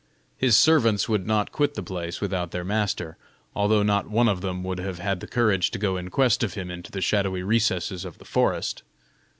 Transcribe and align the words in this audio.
His 0.35 0.57
servants 0.57 1.07
would 1.07 1.27
not 1.27 1.51
quit 1.51 1.75
the 1.75 1.83
place 1.83 2.21
without 2.21 2.49
their 2.49 2.63
master, 2.63 3.17
although 3.55 3.83
not 3.83 4.09
one 4.09 4.27
of 4.27 4.41
them 4.41 4.63
would 4.63 4.79
have 4.79 4.97
had 4.97 5.19
the 5.19 5.27
courage 5.27 5.69
to 5.69 5.77
go 5.77 5.95
in 5.95 6.09
quest 6.09 6.41
of 6.43 6.55
him 6.55 6.71
into 6.71 6.89
the 6.91 7.01
shadowy 7.01 7.43
recesses 7.43 8.03
of 8.03 8.17
the 8.17 8.25
forest. 8.25 8.81